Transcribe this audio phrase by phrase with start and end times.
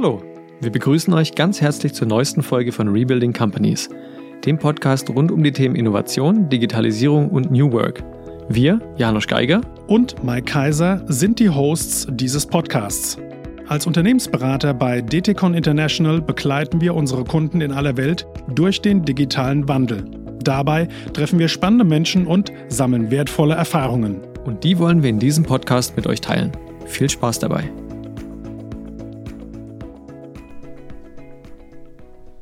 [0.00, 0.22] Hallo,
[0.60, 3.88] wir begrüßen euch ganz herzlich zur neuesten Folge von Rebuilding Companies,
[4.46, 8.04] dem Podcast rund um die Themen Innovation, Digitalisierung und New Work.
[8.48, 13.18] Wir, Janusz Geiger und Mike Kaiser, sind die Hosts dieses Podcasts.
[13.66, 18.24] Als Unternehmensberater bei DTCon International begleiten wir unsere Kunden in aller Welt
[18.54, 20.04] durch den digitalen Wandel.
[20.44, 24.20] Dabei treffen wir spannende Menschen und sammeln wertvolle Erfahrungen.
[24.44, 26.52] Und die wollen wir in diesem Podcast mit euch teilen.
[26.86, 27.68] Viel Spaß dabei.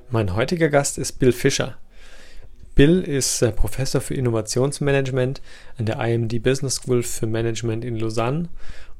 [0.08, 1.76] Mein heutiger Gast ist Bill Fischer.
[2.76, 5.40] Bill ist äh, Professor für Innovationsmanagement
[5.78, 8.48] an der IMD Business School für Management in Lausanne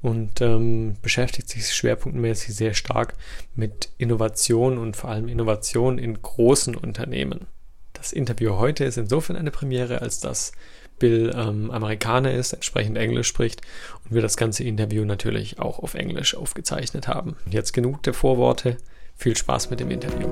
[0.02, 3.14] und ähm, beschäftigt sich schwerpunktmäßig sehr stark
[3.54, 7.46] mit Innovation und vor allem Innovation in großen Unternehmen.
[7.92, 10.52] Das Interview heute ist insofern eine Premiere, als dass
[10.98, 13.60] Bill ähm, Amerikaner ist, entsprechend Englisch spricht
[14.04, 17.36] und wir das ganze Interview natürlich auch auf Englisch aufgezeichnet haben.
[17.48, 18.76] Jetzt genug der Vorworte.
[19.18, 20.28] Viel Spaß mit dem Interview.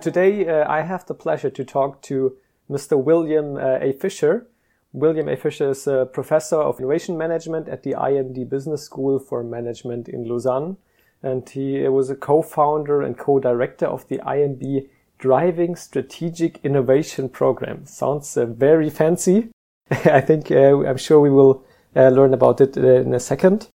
[0.00, 2.36] Today, uh, I have the pleasure to talk to
[2.70, 2.96] Mr.
[2.96, 3.92] William uh, A.
[3.92, 4.46] Fischer.
[4.92, 5.36] William A.
[5.36, 10.24] Fischer is a professor of innovation management at the IMD Business School for Management in
[10.24, 10.76] Lausanne.
[11.20, 14.88] And he was a co-founder and co-director of the IMD
[15.18, 17.84] Driving Strategic Innovation Program.
[17.84, 19.48] Sounds uh, very fancy.
[19.90, 21.64] I think uh, I'm sure we will
[21.96, 23.68] uh, learn about it uh, in a second.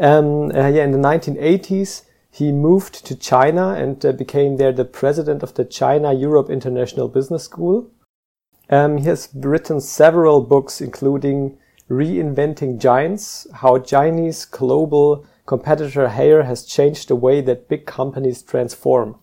[0.00, 2.04] Um, yeah, in the 1980s,
[2.38, 7.08] he moved to China and uh, became there the president of the China Europe International
[7.08, 7.90] Business School.
[8.70, 11.58] Um, he has written several books, including
[11.90, 19.16] Reinventing Giants, How Chinese Global Competitor Haier Has Changed the Way That Big Companies Transform.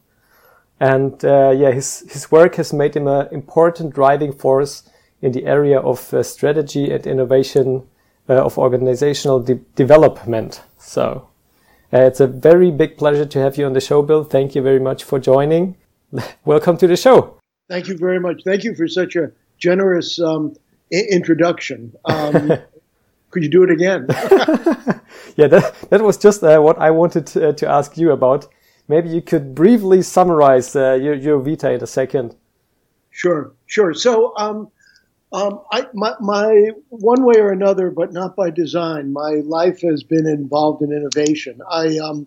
[0.81, 4.89] And uh, yeah, his, his work has made him an important driving force
[5.21, 7.83] in the area of uh, strategy and innovation
[8.27, 10.63] uh, of organizational de development.
[10.77, 11.29] So
[11.95, 14.25] uh, it's a very big pleasure to have you on the show, Bill.
[14.25, 15.77] Thank you very much for joining.
[16.45, 17.39] Welcome to the show.
[17.69, 18.41] Thank you very much.
[18.43, 20.55] Thank you for such a generous um,
[20.91, 21.93] I- introduction.
[22.03, 22.51] Um,
[23.31, 24.07] could you do it again?
[25.37, 28.47] yeah, that, that was just uh, what I wanted to, uh, to, ask you about.
[28.89, 32.35] Maybe you could briefly summarize uh, your, your Vita in a second.
[33.11, 33.93] Sure, sure.
[33.93, 34.69] So, um,
[35.35, 40.01] um, I, my, my, one way or another, but not by design, my life has
[40.01, 41.59] been involved in innovation.
[41.69, 42.25] I, um,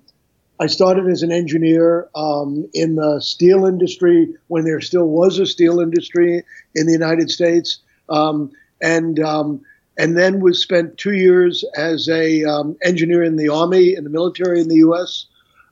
[0.60, 5.46] I started as an engineer um, in the steel industry when there still was a
[5.46, 6.42] steel industry
[6.74, 7.78] in the United States,
[8.10, 8.52] um,
[8.82, 9.62] and um,
[9.96, 14.10] and then was spent two years as a um, engineer in the army in the
[14.10, 15.24] military in the U.S.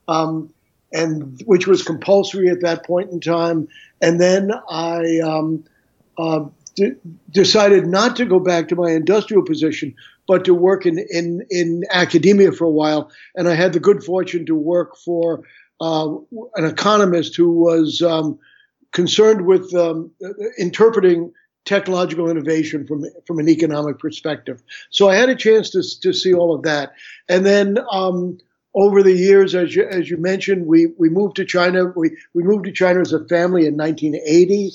[0.09, 3.69] and which was compulsory at that point in time.
[4.01, 5.21] And then I
[6.19, 6.47] uh,
[7.31, 9.95] decided not to go back to my industrial position,
[10.29, 13.11] but to work in, in, in academia for a while.
[13.35, 15.43] And I had the good fortune to work for
[15.81, 16.09] uh,
[16.57, 18.39] an economist who was um,
[18.93, 20.11] concerned with um,
[20.59, 21.33] interpreting
[21.65, 24.63] technological innovation from from an economic perspective.
[24.91, 26.93] So I had a chance to to see all of that,
[27.29, 27.79] and then.
[27.91, 28.39] Um,
[28.79, 31.87] over the years, as you, as you mentioned, we, we moved to China.
[31.97, 34.71] We, we moved to China as a family in 1980.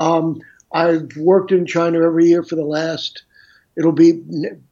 [0.00, 0.40] Um,
[0.74, 3.22] I've worked in China every year for the last,
[3.76, 4.20] it'll be,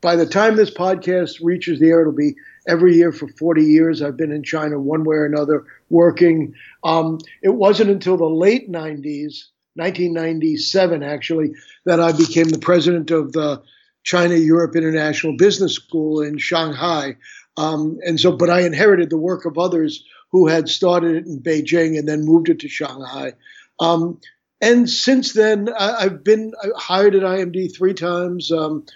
[0.00, 2.34] by the time this podcast reaches the air, it'll be
[2.66, 4.02] every year for 40 years.
[4.02, 6.54] I've been in China one way or another working.
[6.82, 11.54] Um, it wasn't until the late 90s, 1997 actually,
[11.86, 13.62] that I became the president of the
[14.02, 17.16] China Europe International Business School in Shanghai.
[17.56, 21.40] Um, and so, but I inherited the work of others who had started it in
[21.40, 23.34] Beijing and then moved it to Shanghai.
[23.78, 24.18] Um,
[24.62, 28.52] and since then, I, have been hired at IMD three times.
[28.52, 28.86] Um,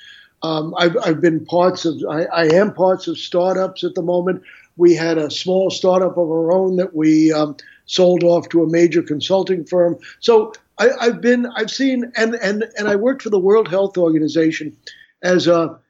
[0.44, 4.44] um, I've, I've, been parts of, I, I, am parts of startups at the moment.
[4.76, 7.56] We had a small startup of our own that we um,
[7.86, 9.96] sold off to a major consulting firm.
[10.20, 13.98] So I, have been, I've seen, and, and, and I worked for the World Health
[13.98, 14.76] Organization
[15.22, 15.80] as a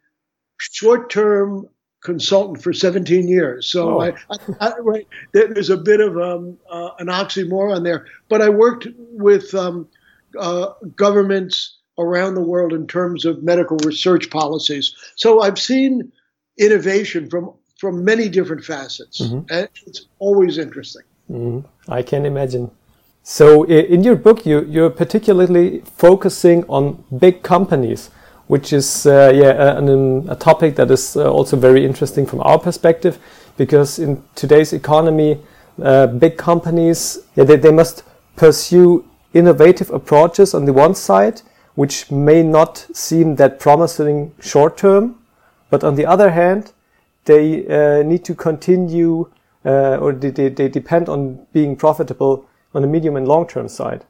[0.59, 1.69] short term
[2.07, 3.67] consultant for 17 years.
[3.67, 4.01] So oh.
[4.01, 8.07] I, I, I, right, there's a bit of um, uh, an oxymoron there.
[8.29, 8.87] But I worked
[9.27, 9.89] with um,
[10.39, 14.95] uh, governments around the world in terms of medical research policies.
[15.17, 16.13] So I've seen
[16.59, 19.41] innovation from from many different facets, mm-hmm.
[19.51, 21.03] and it's always interesting.
[21.31, 21.93] Mm-hmm.
[21.99, 22.71] I can imagine.
[23.23, 28.11] So in your book, you you're particularly focusing on big companies
[28.49, 32.59] which is uh, yeah an, a topic that is uh, also very interesting from our
[32.59, 33.19] perspective
[33.57, 35.39] because in today's economy
[35.83, 38.03] uh, big companies yeah, they, they must
[38.37, 39.05] pursue
[39.35, 41.43] innovative approaches on the one side
[41.75, 45.17] which may not seem that promising short term
[45.71, 46.73] But on the other hand,
[47.25, 49.31] they uh, need to continue
[49.65, 53.69] uh, or they, they, they depend on being profitable on the medium and long term
[53.69, 54.05] side.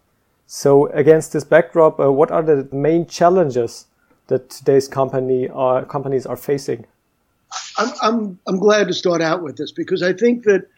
[0.47, 3.87] So against this backdrop, uh, what are the main challenges
[4.29, 6.87] that today's company are, companies are facing?
[7.79, 10.69] I'm, I'm, I'm glad to start out with this because I think that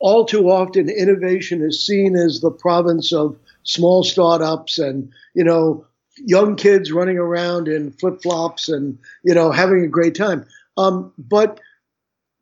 [0.00, 5.86] all too often innovation is seen as the province of small startups and, you know,
[6.16, 10.44] young kids running around in flip flops and, you know, having a great time.
[10.76, 11.60] Um, but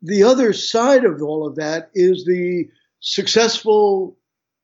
[0.01, 2.69] the other side of all of that is the
[3.01, 4.17] successful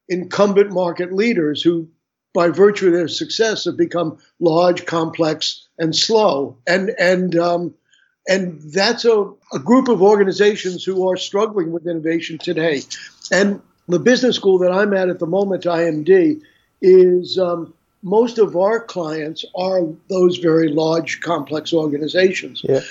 [0.07, 1.87] incumbent market leaders who,
[2.33, 6.57] by virtue of their success, have become large, complex, and slow.
[6.67, 7.73] And and um,
[8.27, 12.81] and that's a, a group of organizations who are struggling with innovation today.
[13.31, 16.41] And the business school that I'm at at the moment, IMD,
[16.81, 22.61] is um, most of our clients are those very large, complex organizations.
[22.63, 22.81] Yeah.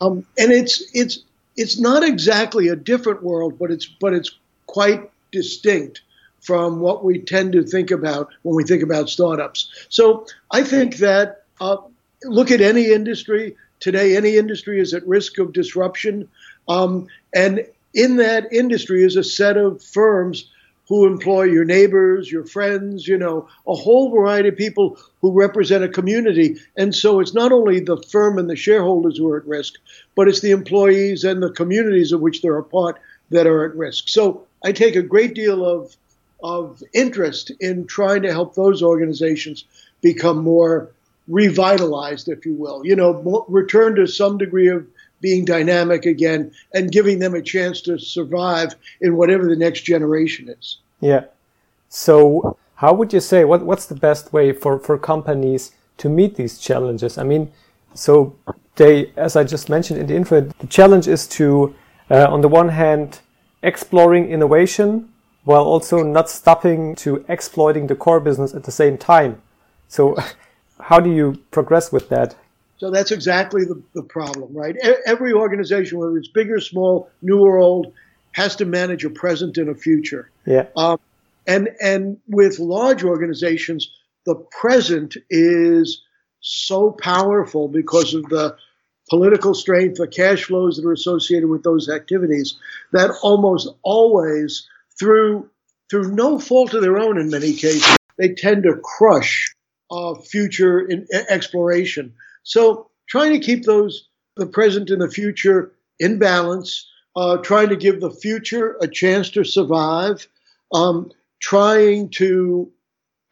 [0.00, 1.20] Um, and it's it's
[1.56, 4.30] it's not exactly a different world, but it's but it's
[4.66, 6.02] quite distinct
[6.40, 9.70] from what we tend to think about when we think about startups.
[9.88, 11.76] So I think that uh,
[12.24, 14.16] look at any industry today.
[14.16, 16.28] Any industry is at risk of disruption,
[16.68, 20.50] um, and in that industry is a set of firms
[20.88, 25.84] who employ your neighbors, your friends, you know, a whole variety of people who represent
[25.84, 26.56] a community.
[26.76, 29.74] And so it's not only the firm and the shareholders who are at risk,
[30.14, 33.76] but it's the employees and the communities of which they're a part that are at
[33.76, 34.08] risk.
[34.08, 35.96] So I take a great deal of
[36.42, 39.64] of interest in trying to help those organizations
[40.00, 40.90] become more
[41.28, 42.84] revitalized, if you will.
[42.84, 44.86] You know, return to some degree of
[45.20, 50.48] being dynamic again and giving them a chance to survive in whatever the next generation
[50.48, 50.78] is.
[51.00, 51.24] Yeah.
[51.88, 56.34] So, how would you say what, what's the best way for, for companies to meet
[56.34, 57.16] these challenges?
[57.16, 57.52] I mean,
[57.94, 58.36] so
[58.76, 61.74] they, as I just mentioned in the intro, the challenge is to,
[62.10, 63.20] uh, on the one hand,
[63.62, 65.08] exploring innovation
[65.44, 69.40] while also not stopping to exploiting the core business at the same time.
[69.88, 70.16] So,
[70.80, 72.36] how do you progress with that?
[72.78, 74.76] So that's exactly the, the problem, right?
[75.06, 77.92] Every organization, whether it's big or small, new or old,
[78.32, 80.30] has to manage a present and a future.
[80.46, 80.66] Yeah.
[80.76, 80.98] Um,
[81.46, 83.88] and and with large organizations,
[84.26, 86.02] the present is
[86.40, 88.56] so powerful because of the
[89.10, 92.56] political strength, the cash flows that are associated with those activities,
[92.92, 94.66] that almost always,
[94.98, 95.48] through
[95.90, 99.51] through no fault of their own, in many cases, they tend to crush
[99.92, 102.14] uh, future in, exploration.
[102.42, 107.76] So trying to keep those, the present and the future in balance, uh, trying to
[107.76, 110.26] give the future a chance to survive,
[110.72, 112.72] um, trying to,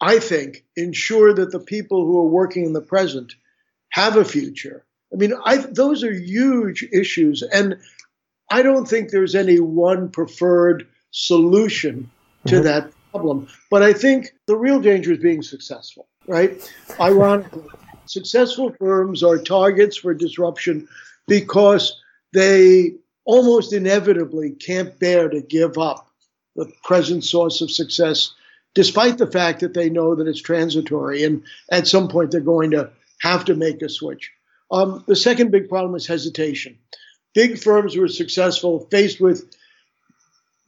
[0.00, 3.32] I think, ensure that the people who are working in the present
[3.90, 4.84] have a future.
[5.12, 7.78] I mean, I, those are huge issues, and
[8.50, 12.10] I don't think there's any one preferred solution
[12.46, 12.64] to mm-hmm.
[12.64, 13.48] that problem.
[13.70, 16.72] But I think the real danger is being successful, right?
[17.00, 17.64] Ironically,
[18.06, 20.86] successful firms are targets for disruption
[21.26, 22.00] because
[22.32, 22.92] they
[23.24, 26.08] almost inevitably can't bear to give up
[26.54, 28.32] the present source of success,
[28.74, 32.70] despite the fact that they know that it's transitory and at some point they're going
[32.70, 32.90] to
[33.20, 34.30] have to make a switch.
[34.70, 36.78] Um, the second big problem is hesitation.
[37.34, 39.50] Big firms who are successful, faced with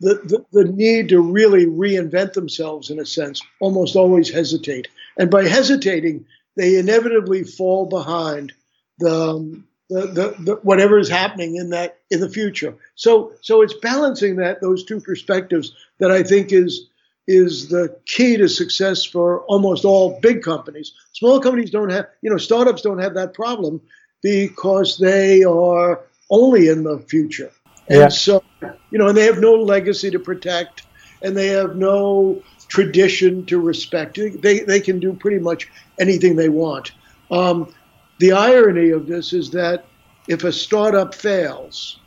[0.01, 4.89] the, the, the, need to really reinvent themselves in a sense, almost always hesitate.
[5.19, 6.27] And by hesitating,
[6.57, 8.53] they inevitably fall behind
[8.99, 12.75] the, um, the, the, the, whatever is happening in that in the future.
[12.95, 16.89] So so it's balancing that those two perspectives that I think is
[17.27, 20.93] is the key to success for almost all big companies.
[21.13, 23.81] Small companies don't have, you know, startups don't have that problem
[24.23, 26.01] because they are
[26.31, 27.51] only in the future.
[27.89, 28.09] And yeah.
[28.09, 28.43] so,
[28.91, 30.85] you know, and they have no legacy to protect
[31.23, 32.43] and they have no
[32.73, 34.19] tradition to respect.
[34.41, 36.93] They, they can do pretty much anything they want.
[37.31, 37.71] Um,
[38.17, 39.85] the irony of this is that
[40.27, 41.99] if a startup fails,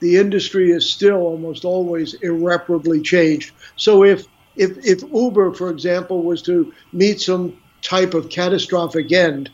[0.00, 3.52] the industry is still almost always irreparably changed.
[3.76, 9.50] So if if, if Uber, for example, was to meet some type of catastrophic end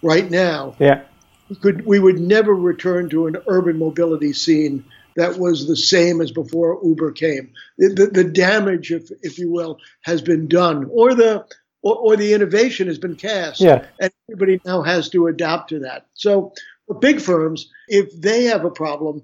[0.00, 1.02] right now, yeah.
[1.50, 4.84] we could we would never return to an urban mobility scene
[5.16, 7.52] that was the same as before Uber came.
[7.78, 11.46] The, the, damage, if, if you will, has been done, or the
[11.82, 13.60] or, or, the innovation has been cast.
[13.60, 13.84] Yeah.
[14.00, 16.06] And everybody now has to adapt to that.
[16.14, 16.52] So
[16.86, 19.22] for big firms, if they have a problem,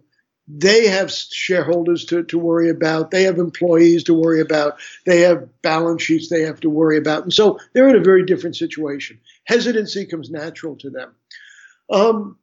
[0.48, 3.10] they have shareholders to, to worry about.
[3.10, 4.80] They have employees to worry about.
[5.04, 7.22] They have balance sheets they have to worry about.
[7.22, 9.20] And so they're in a very different situation.
[9.44, 11.14] Hesitancy comes natural to them.
[11.90, 12.38] Um,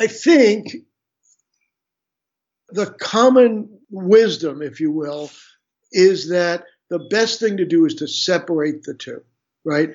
[0.00, 0.76] I think
[2.72, 5.30] the common wisdom, if you will,
[5.92, 9.22] is that the best thing to do is to separate the two,
[9.64, 9.90] right?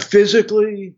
[0.00, 0.94] Physically,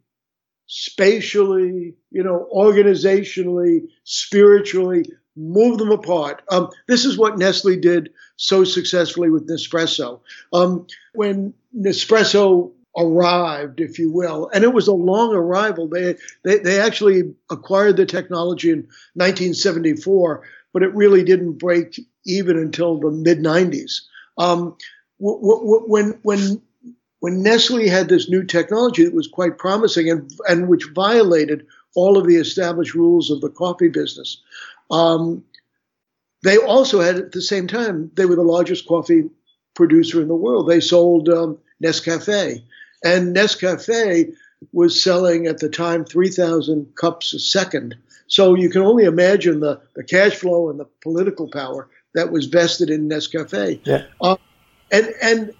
[0.66, 5.04] spatially, you know, organizationally, spiritually,
[5.36, 6.42] move them apart.
[6.50, 10.20] Um, this is what Nestle did so successfully with Nespresso.
[10.52, 15.86] Um, when Nespresso arrived, if you will, and it was a long arrival.
[15.86, 20.42] They, they, they actually acquired the technology in 1974,
[20.72, 24.00] but it really didn't break even until the mid 90s.
[24.38, 24.76] Um,
[25.18, 26.60] when when
[27.20, 32.18] when Nestle had this new technology that was quite promising and and which violated all
[32.18, 34.42] of the established rules of the coffee business,
[34.90, 35.42] um,
[36.42, 39.24] they also had at the same time they were the largest coffee
[39.74, 40.68] producer in the world.
[40.68, 42.62] They sold um, Nescafe,
[43.04, 44.34] and Nescafe
[44.72, 47.94] was selling at the time 3,000 cups a second.
[48.28, 52.46] So you can only imagine the, the cash flow and the political power that was
[52.46, 53.80] vested in Nescafe.
[53.84, 54.06] Yeah.
[54.20, 54.36] Uh,
[54.90, 55.54] and and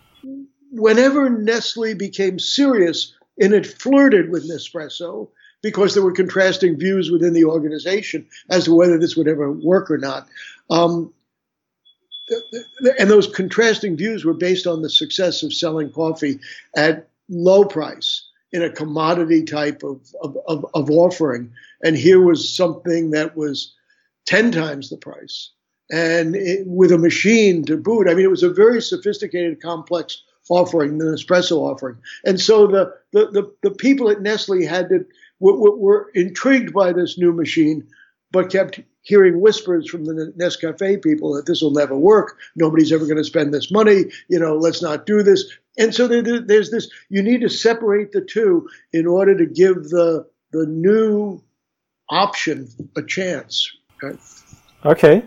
[0.73, 5.29] whenever Nestle became serious and it flirted with Nespresso
[5.63, 9.91] because there were contrasting views within the organization as to whether this would ever work
[9.91, 10.29] or not.
[10.71, 11.13] Um,
[12.99, 16.41] and those contrasting views were based on the success of selling coffee
[16.77, 18.26] at low price
[18.57, 21.53] in a commodity type of, of, of, of offering.
[21.85, 23.75] And here was something that was
[24.27, 25.51] 10 times the price
[25.91, 28.09] and it, with a machine to boot.
[28.09, 31.99] I mean, it was a very sophisticated, complex offering, the Nespresso offering.
[32.25, 35.05] And so the, the, the, the people at Nestle had to,
[35.39, 37.87] were, were, intrigued by this new machine,
[38.33, 42.39] but kept hearing whispers from the Nescafe people that this will never work.
[42.57, 44.07] Nobody's ever going to spend this money.
[44.29, 45.45] You know, let's not do this.
[45.79, 49.91] And so there, there's this, you need to separate the two in order to give
[49.91, 51.43] the, the new
[52.11, 53.71] option a chance.
[54.03, 54.19] Okay.
[54.85, 55.23] okay.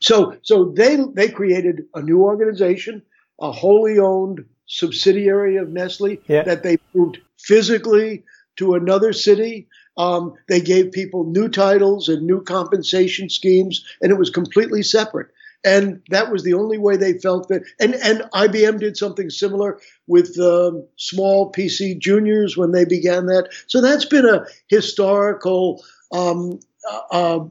[0.00, 3.02] So, so they they created a new organization,
[3.40, 6.42] a wholly owned subsidiary of Nestle yeah.
[6.42, 8.24] that they moved physically
[8.56, 9.68] to another city.
[9.96, 15.28] Um, they gave people new titles and new compensation schemes, and it was completely separate.
[15.64, 17.62] And that was the only way they felt that.
[17.80, 23.48] And and IBM did something similar with um, small PC juniors when they began that.
[23.68, 26.58] So that's been a historical, um,
[26.90, 27.44] uh, uh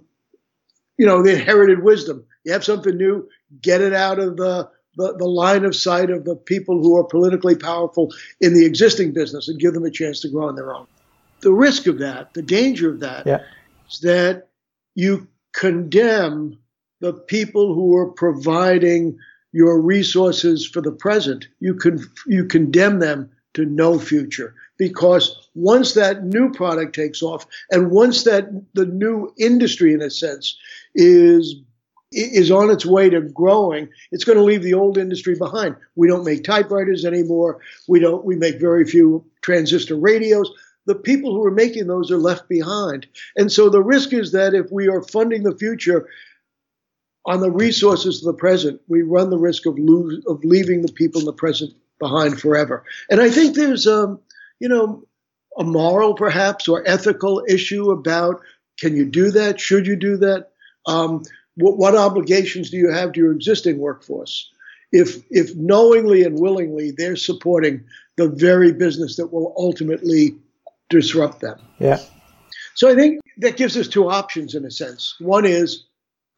[0.98, 3.28] you know, the inherited wisdom you have something new,
[3.62, 7.04] get it out of the, the, the, line of sight of the people who are
[7.04, 10.74] politically powerful in the existing business and give them a chance to grow on their
[10.74, 10.88] own.
[11.42, 13.40] The risk of that, the danger of that, yeah.
[13.90, 14.48] is that
[14.96, 16.58] you condemn
[17.02, 19.18] the people who are providing
[19.52, 21.48] your resources for the present.
[21.60, 27.46] You can you condemn them to no future because once that new product takes off
[27.70, 30.58] and once that the new industry in a sense
[30.96, 31.56] is
[32.14, 35.78] is on its way to growing, it's going to leave the old industry behind.
[35.96, 37.62] We don't make typewriters anymore.
[37.88, 38.24] We don't.
[38.26, 40.52] We make very few transistor radios.
[40.88, 44.54] The people who are making those are left behind, and so the risk is that
[44.54, 46.08] if we are funding the future
[47.26, 50.92] on the resources of the present, we run the risk of lose, of leaving the
[50.92, 52.84] people in the present behind forever.
[53.10, 54.20] And I think there's um,
[54.62, 55.04] you know,
[55.58, 58.42] a moral perhaps or ethical issue about
[58.80, 59.60] can you do that?
[59.60, 60.52] Should you do that?
[60.86, 61.24] Um,
[61.56, 64.50] what, what obligations do you have to your existing workforce?
[64.92, 67.84] If, if knowingly and willingly they're supporting
[68.18, 70.36] the very business that will ultimately
[70.90, 71.60] disrupt them.
[71.80, 72.00] Yeah.
[72.76, 75.16] So I think that gives us two options in a sense.
[75.20, 75.86] One is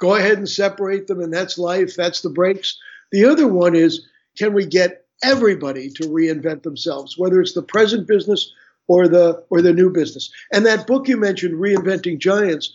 [0.04, 2.78] go ahead and separate them, and that's life, that's the breaks.
[3.14, 4.06] The other one is
[4.38, 8.52] can we get everybody to reinvent themselves, whether it's the present business
[8.88, 10.30] or the or the new business.
[10.52, 12.74] And that book you mentioned, Reinventing Giants,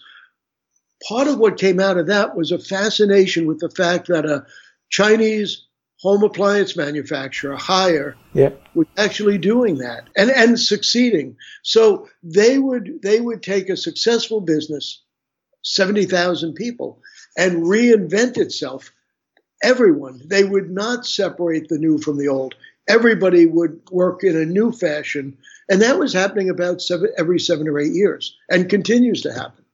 [1.06, 4.47] part of what came out of that was a fascination with the fact that a
[4.88, 5.66] Chinese
[6.00, 8.50] home appliance manufacturer, Haier, yeah.
[8.75, 11.37] was actually doing that and, and succeeding.
[11.62, 15.02] So they would they would take a successful business,
[15.62, 17.02] 70,000 people,
[17.38, 18.92] and reinvent itself.
[19.62, 20.21] Everyone.
[20.26, 22.54] They would not separate the new from the old.
[22.88, 25.38] Everybody would work in a new fashion.
[25.71, 29.64] And that was happening about seven, every seven or eight years and continues to happen.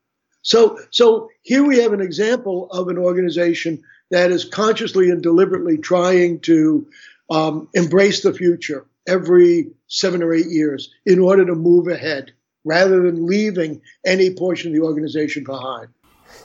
[0.42, 5.78] So, so here we have an example of an organization that is consciously and deliberately
[5.78, 6.87] trying to
[7.30, 12.33] um, embrace the future every seven or eight years in order to move ahead
[12.64, 15.88] rather than leaving any portion of the organization behind.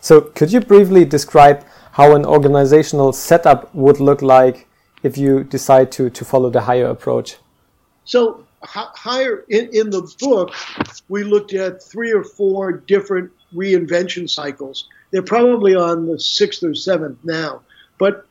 [0.01, 4.67] So, could you briefly describe how an organizational setup would look like
[5.03, 7.37] if you decide to, to follow the Haier approach?
[8.05, 10.53] So, Haier in, in the book,
[11.07, 14.87] we looked at three or four different reinvention cycles.
[15.11, 17.61] They're probably on the sixth or seventh now.
[17.97, 18.25] But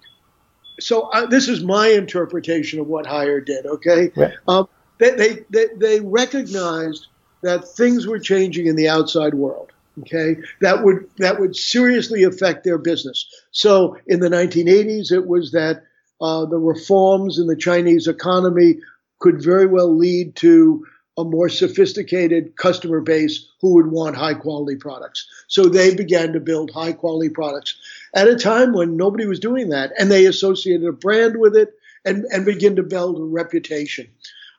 [0.80, 3.66] so uh, this is my interpretation of what Haier did.
[3.66, 4.32] Okay, Yeah.
[4.46, 7.06] um, they, they they they recognized
[7.42, 9.72] that things were changing in the outside world.
[10.00, 13.26] Okay, that would that would seriously affect their business.
[13.50, 15.84] So in the 1980s, it was that
[16.20, 18.78] uh, the reforms in the Chinese economy
[19.18, 20.84] could very well lead to
[21.16, 25.28] a more sophisticated customer base who would want high quality products.
[25.48, 27.76] So they began to build high quality products
[28.14, 31.74] at a time when nobody was doing that, and they associated a brand with it
[32.04, 34.08] and and begin to build a reputation.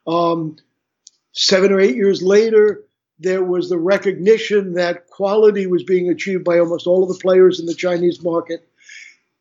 [0.05, 0.57] Um,
[1.31, 2.83] seven or eight years later,
[3.19, 7.59] there was the recognition that quality was being achieved by almost all of the players
[7.59, 8.67] in the Chinese market,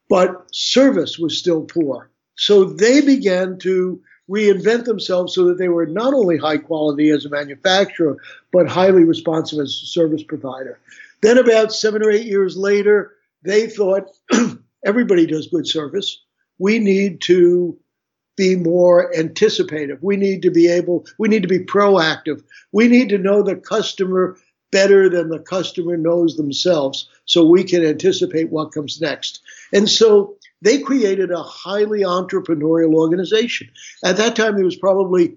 [0.09, 2.11] but service was still poor.
[2.37, 7.25] So they began to reinvent themselves so that they were not only high quality as
[7.25, 8.19] a manufacturer,
[8.53, 10.79] but highly responsive as a service provider.
[11.23, 14.11] Then, about seven or eight years later, they thought
[14.85, 16.23] everybody does good service.
[16.59, 17.79] We need to
[18.39, 19.99] be more anticipative.
[20.01, 22.43] We need to be able, we need to be proactive.
[22.73, 24.39] We need to know the customer
[24.71, 29.41] better than the customer knows themselves so we can anticipate what comes next.
[29.73, 33.69] And so they created a highly entrepreneurial organization.
[34.05, 35.37] At that time, there was probably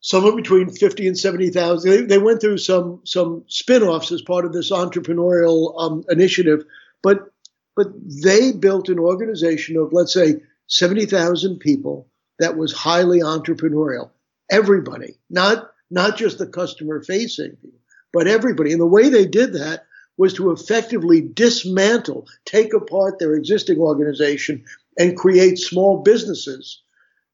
[0.00, 1.90] somewhere between 50 and 70,000.
[1.90, 6.64] They, they went through some, some spin-offs as part of this entrepreneurial um, initiative,
[7.02, 7.30] but,
[7.74, 7.88] but
[8.22, 14.10] they built an organization of, let's say, 70,000 people that was highly entrepreneurial.
[14.50, 17.78] Everybody, not, not just the customer facing people,
[18.12, 18.72] but everybody.
[18.72, 24.64] And the way they did that was to effectively dismantle, take apart their existing organization
[24.98, 26.82] and create small businesses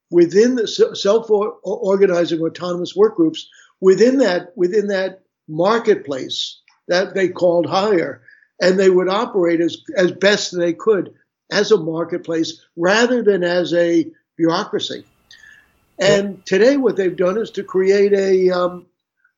[0.09, 3.47] within the self-organizing autonomous work groups
[3.79, 8.19] within that within that marketplace that they called Haier
[8.61, 11.13] and they would operate as as best they could
[11.51, 15.03] as a marketplace rather than as a bureaucracy
[15.99, 18.85] and today what they've done is to create a um,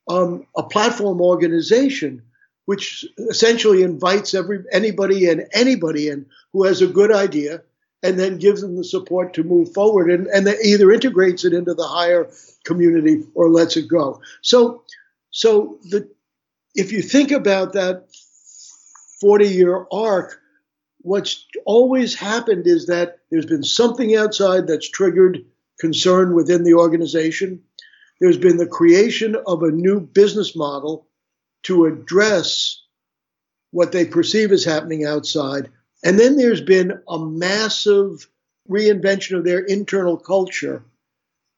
[0.07, 2.21] um, a platform organization
[2.65, 7.61] which essentially invites every anybody and anybody in who has a good idea
[8.01, 11.53] and then gives them the support to move forward and, and that either integrates it
[11.53, 12.27] into the Haier
[12.65, 14.21] community or lets it go.
[14.41, 14.83] So
[15.31, 16.09] so the
[16.75, 18.07] if you think about that
[19.21, 20.39] 40 year arc,
[21.03, 25.45] what's always happened is that there's been something outside that's triggered
[25.79, 27.61] concern within the organization.
[28.19, 31.07] There's been the creation of a new business model
[31.63, 32.81] to address
[33.71, 35.69] what they perceive as happening outside.
[36.03, 38.27] And then there's been a massive
[38.69, 40.83] reinvention of their internal culture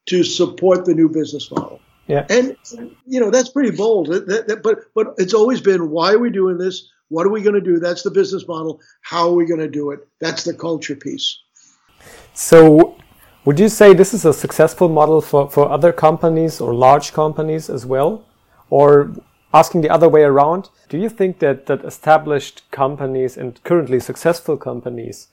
[0.08, 1.80] to support the new business model.
[2.08, 2.26] Yeah.
[2.30, 2.56] And
[3.08, 4.08] you know that's pretty bold.
[4.08, 6.90] That, that, but but it's always been why are we doing this?
[7.10, 7.80] What are we going to do?
[7.80, 8.80] That's the business model.
[9.02, 10.08] How are we going to do it?
[10.20, 11.40] That's the culture piece.
[12.34, 12.98] So,
[13.46, 17.70] would you say this is a successful model for, for other companies or large companies
[17.70, 18.26] as well?
[18.70, 19.12] Or
[19.54, 24.58] asking the other way around, do you think that, that established companies and currently successful
[24.58, 25.28] companies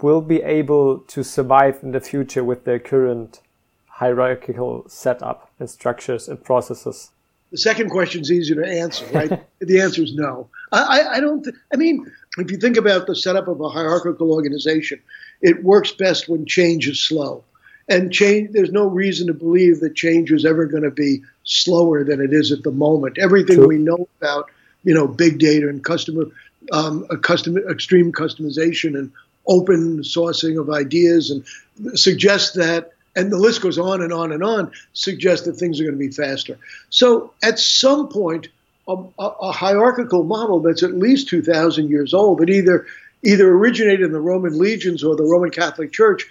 [0.00, 3.40] will be able to survive in the future with their current
[3.86, 7.10] hierarchical setup and structures and processes?
[7.52, 9.44] The second question is easier to answer, right?
[9.60, 10.48] the answer is no.
[10.72, 11.42] I, I, don't.
[11.42, 15.00] Th- I mean, if you think about the setup of a hierarchical organization,
[15.40, 17.44] it works best when change is slow,
[17.88, 18.52] and change.
[18.52, 22.32] There's no reason to believe that change is ever going to be slower than it
[22.32, 23.18] is at the moment.
[23.18, 23.68] Everything True.
[23.68, 24.50] we know about,
[24.84, 26.24] you know, big data and customer,
[26.72, 29.12] um, custom, extreme customization and
[29.46, 31.44] open sourcing of ideas, and
[31.98, 35.84] suggests that and the list goes on and on and on, suggests that things are
[35.84, 36.58] going to be faster.
[36.90, 38.48] So at some point,
[38.88, 42.86] a, a, hierarchical model that's at least 2,000 years old, that either
[43.22, 46.26] either originated in the Roman legions or the Roman Catholic Church,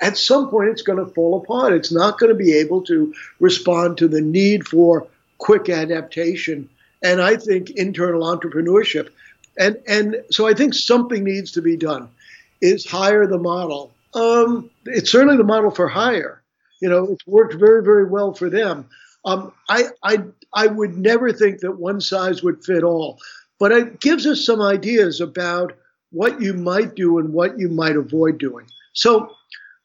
[0.00, 1.72] at some point it's going to fall apart.
[1.72, 5.06] It's not going to be able to respond to the need for
[5.38, 6.68] quick adaptation
[7.02, 9.08] and I think internal entrepreneurship.
[9.58, 12.08] And and so I think something needs to be done.
[12.60, 16.38] Is Haier the model um, it's certainly the model for Haier.
[16.80, 18.88] You know, it's worked very, very well for them.
[19.24, 20.18] Um, I, I,
[20.54, 23.18] I would never think that one size would fit all,
[23.58, 25.76] but it gives us some ideas about
[26.10, 28.66] what you might do and what you might avoid doing.
[28.94, 29.30] So,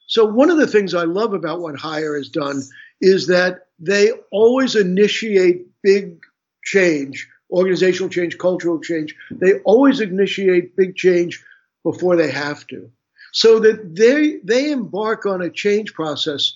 [0.08, 2.62] so one of the things I love about what Haier has done
[3.02, 6.24] is that they always initiate big
[6.64, 9.16] change, organizational change, cultural change.
[9.32, 11.44] They always initiate big change
[11.84, 12.90] before they have to
[13.34, 16.54] so that they they embark on a change process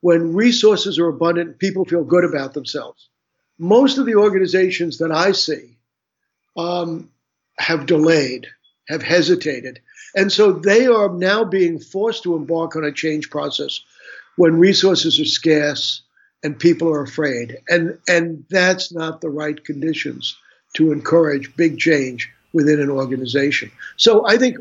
[0.00, 3.10] when resources are abundant and people feel good about themselves
[3.60, 5.76] most of the organizations that i see
[6.56, 7.10] um,
[7.58, 8.46] have delayed,
[8.88, 9.80] have hesitated.
[10.14, 13.80] And so they are now being forced to embark on a change process
[14.36, 16.02] when resources are scarce
[16.42, 17.58] and people are afraid.
[17.68, 20.36] And, and that's not the right conditions
[20.74, 23.70] to encourage big change within an organization.
[23.96, 24.56] So I think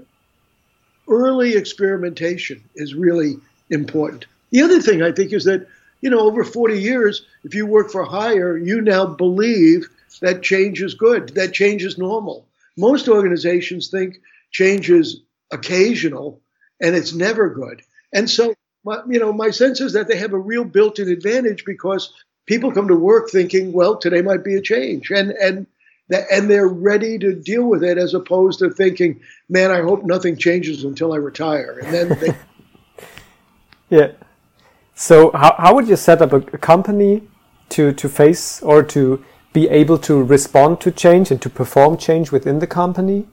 [1.08, 3.38] early experimentation is really
[3.70, 4.26] important.
[4.52, 5.68] The other thing I think is that,
[6.02, 9.90] you know, over 40 years, if you work for Haier, you now believe
[10.22, 12.48] that change is good, that change is normal.
[12.78, 16.42] Most organizations think change is occasional
[16.82, 17.82] and it's never good.
[18.14, 21.66] And so, my, you know, my sense is that they have a real built-in advantage
[21.66, 22.14] because
[22.46, 25.68] people come to work thinking, well, today might be a change, and and
[26.10, 30.38] and they're ready to deal with it as opposed to thinking, man, I hope nothing
[30.38, 32.36] changes until I retire, and then they.
[33.90, 34.12] yeah.
[35.00, 37.24] So how how would you set up a, a company
[37.70, 42.34] to to face or to be able to respond to change and to perform change
[42.34, 43.26] within the company?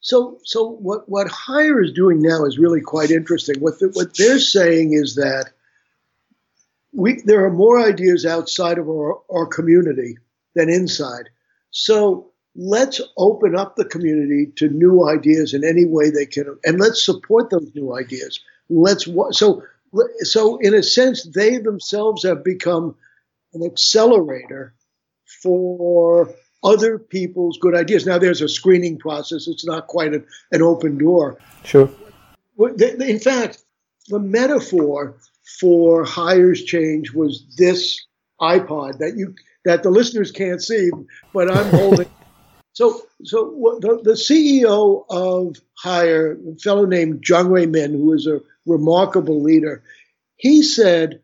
[0.00, 3.60] So, so what, what Haier is doing now is really quite interesting.
[3.60, 5.50] What, the, what they're saying is that
[6.92, 10.18] we, there are more ideas outside of our, our community
[10.54, 11.30] than inside.
[11.70, 16.78] So let's open up the community to new ideas in any way they can, and
[16.78, 18.40] let's support those new ideas.
[18.68, 19.62] Let's so
[20.20, 22.96] so in a sense, they themselves have become
[23.54, 24.74] an accelerator
[25.42, 26.32] for
[26.64, 28.06] other people's good ideas.
[28.06, 29.46] Now, there's a screening process.
[29.46, 30.22] It's not quite a,
[30.52, 31.38] an open door.
[31.64, 31.88] Sure.
[32.58, 33.62] In fact,
[34.08, 35.16] the metaphor
[35.60, 38.04] for Haier's change was this
[38.40, 40.90] iPod that you that the listeners can't see,
[41.32, 42.06] but I'm holding.
[42.78, 48.40] So, so the, the CEO of Haier, a fellow named Zhang Ruimin, who is a
[48.66, 49.82] remarkable leader,
[50.36, 51.20] he said,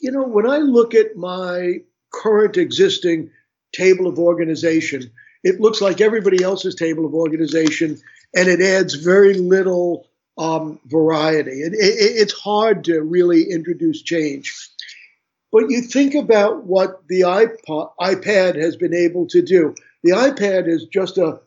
[0.00, 3.30] "You know, when I look at my current existing
[3.72, 5.10] table of organization.
[5.42, 7.98] It looks like everybody else's table of organization,
[8.34, 10.06] and it adds very little
[10.38, 11.62] um, variety.
[11.62, 14.68] It, it, it's hard to really introduce change.
[15.50, 19.74] But you think about what the iPod, iPad has been able to do.
[20.02, 21.40] The iPad is just a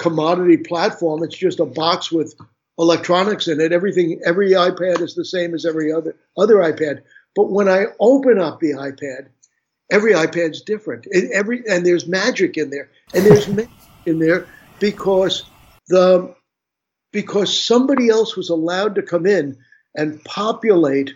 [0.00, 1.22] commodity platform.
[1.22, 2.34] It's just a box with
[2.78, 3.72] electronics in it.
[3.72, 7.02] Everything, every iPad is the same as every other other iPad.
[7.36, 9.28] But when I open up the iPad,
[9.90, 11.06] every iPad's different.
[11.12, 13.70] And every and there's magic in there, and there's magic
[14.06, 14.46] in there
[14.80, 15.44] because
[15.88, 16.34] the
[17.12, 19.56] because somebody else was allowed to come in
[19.94, 21.14] and populate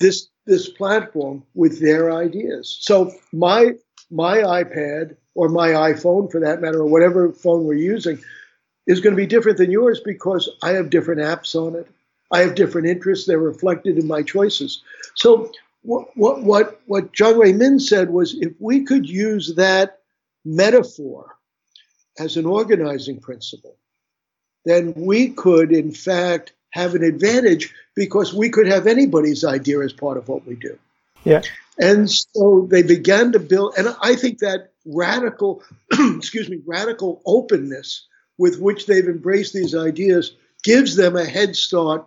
[0.00, 2.78] this this platform with their ideas.
[2.80, 3.72] So my
[4.10, 8.18] my iPad or my iPhone, for that matter, or whatever phone we're using,
[8.86, 11.86] is going to be different than yours because I have different apps on it.
[12.32, 13.26] I have different interests.
[13.26, 14.82] They're reflected in my choices.
[15.14, 20.00] So what what what what Zhang Ruimin said was if we could use that
[20.44, 21.36] metaphor
[22.18, 23.76] as an organizing principle,
[24.64, 29.92] then we could in fact have an advantage because we could have anybody's idea as
[29.92, 30.78] part of what we do.
[31.24, 31.42] Yeah.
[31.78, 38.06] And so they began to build, and I think that radical, excuse me, radical openness
[38.38, 42.06] with which they've embraced these ideas gives them a head start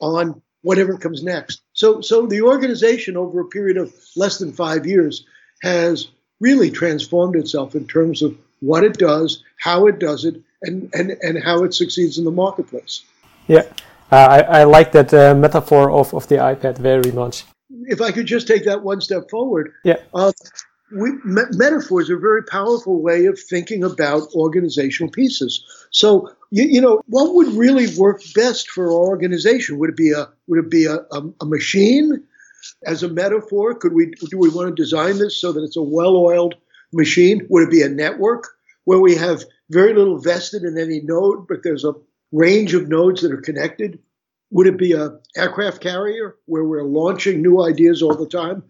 [0.00, 1.60] on whatever comes next.
[1.72, 5.24] So, so the organization over a period of less than five years
[5.62, 6.08] has
[6.40, 11.10] really transformed itself in terms of what it does, how it does it, and, and,
[11.22, 13.02] and how it succeeds in the marketplace.
[13.48, 13.64] Yeah,
[14.10, 17.44] uh, I, I like that uh, metaphor of, of the iPad very much.
[17.86, 19.96] If I could just take that one step forward, yeah.
[20.14, 20.32] Uh,
[20.94, 25.64] we, me- metaphors are a very powerful way of thinking about organizational pieces.
[25.90, 29.78] So, you, you, know, what would really work best for our organization?
[29.78, 32.22] Would it be a would it be a, a, a machine
[32.86, 33.74] as a metaphor?
[33.74, 36.54] Could we do we want to design this so that it's a well-oiled
[36.92, 37.46] machine?
[37.48, 38.48] Would it be a network
[38.84, 41.94] where we have very little vested in any node, but there's a
[42.32, 43.98] range of nodes that are connected?
[44.50, 48.62] Would it be a aircraft carrier where we're launching new ideas all the time?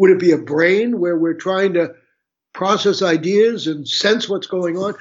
[0.00, 1.94] Would it be a brain where we're trying to
[2.54, 4.94] process ideas and sense what's going on?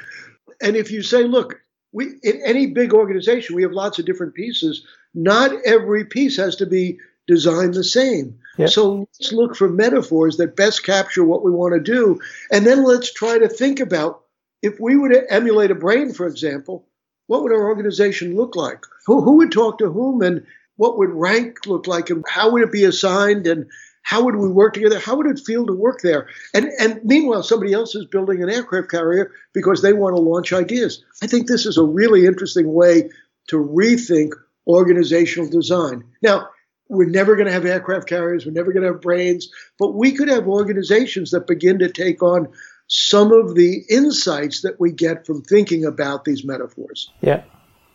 [0.62, 1.62] And if you say, look,
[1.93, 4.85] we in any big organization, we have lots of different pieces.
[5.13, 8.39] Not every piece has to be designed the same.
[8.57, 8.65] Yeah.
[8.65, 12.19] So let's look for metaphors that best capture what we want to do.
[12.51, 14.23] And then let's try to think about
[14.62, 16.89] if we were to emulate a brain, for example,
[17.27, 18.83] what would our organization look like?
[19.05, 22.63] Who, who would talk to whom and what would rank look like and how would
[22.63, 23.69] it be assigned and
[24.03, 24.99] how would we work together?
[24.99, 26.27] How would it feel to work there?
[26.53, 30.53] And and meanwhile, somebody else is building an aircraft carrier because they want to launch
[30.53, 31.03] ideas.
[31.21, 33.09] I think this is a really interesting way
[33.47, 34.31] to rethink
[34.67, 36.03] organizational design.
[36.21, 36.49] Now,
[36.88, 40.12] we're never going to have aircraft carriers, we're never going to have brains, but we
[40.12, 42.47] could have organizations that begin to take on
[42.88, 47.12] some of the insights that we get from thinking about these metaphors.
[47.21, 47.43] Yeah,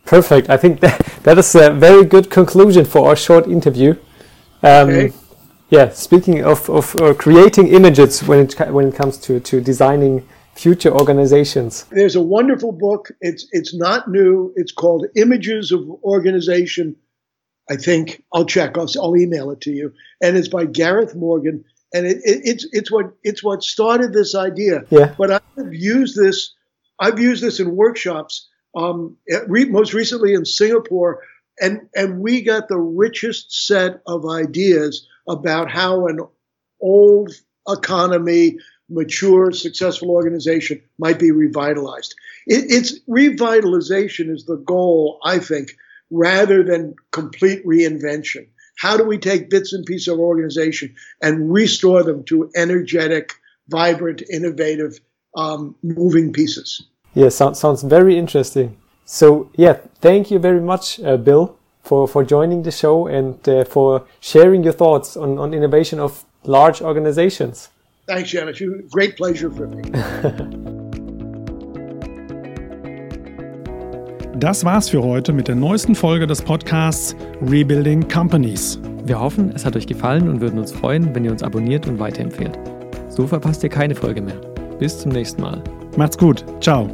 [0.05, 0.49] perfect.
[0.49, 3.95] I think that, that is a very good conclusion for our short interview.
[4.63, 5.13] Um, okay.
[5.69, 10.27] Yeah, speaking of, of uh, creating images when it, when it comes to, to designing
[10.53, 11.85] future organizations.
[11.91, 13.11] There's a wonderful book.
[13.21, 14.53] It's, it's not new.
[14.55, 16.95] It's called Images of Organization.
[17.69, 18.77] I think I'll check.
[18.77, 19.91] I'll, I'll email it to you.
[20.21, 24.35] And it's by Gareth Morgan and it, it, it's it's what it's what started this
[24.35, 24.81] idea.
[24.89, 25.15] Yeah.
[25.17, 26.53] But I've used this.
[26.99, 28.49] I've used this in workshops.
[28.75, 29.15] Um,
[29.47, 31.21] re- most recently in Singapore,
[31.59, 36.19] and and we got the richest set of ideas about how an
[36.81, 37.31] old
[37.67, 38.57] economy,
[38.89, 42.15] mature, successful organization might be revitalized.
[42.45, 45.75] It, it's revitalization is the goal, I think,
[46.11, 48.47] rather than complete reinvention.
[48.77, 53.33] How do we take bits and pieces of organization and restore them to energetic,
[53.69, 54.99] vibrant, innovative,
[55.35, 56.85] um, moving pieces?
[57.13, 58.77] Yeah, sounds sounds very interesting.
[59.05, 63.63] So yeah, thank you very much, uh, Bill, for for joining the show and uh,
[63.65, 67.69] for sharing your thoughts on on innovation of large organizations.
[68.07, 68.61] Thanks, Janet.
[68.91, 69.81] Great pleasure for me.
[74.37, 78.77] Das war's für heute mit der neuesten Folge des Podcasts Rebuilding Companies.
[79.05, 81.99] Wir hoffen, es hat euch gefallen und würden uns freuen, wenn ihr uns abonniert und
[81.99, 82.59] weiterempfehlt.
[83.07, 84.35] So verpasst ihr keine Folge mehr.
[84.77, 85.63] Bis zum nächsten Mal.
[85.95, 86.43] Macht's gut.
[86.59, 86.89] Ciao.